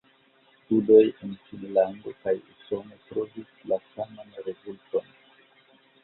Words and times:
Studoj 0.59 1.01
en 1.25 1.33
Finnlando 1.49 2.13
kaj 2.23 2.33
Usono 2.53 2.97
trovis 3.09 3.51
la 3.73 3.79
saman 3.89 4.33
rezulton. 4.47 5.13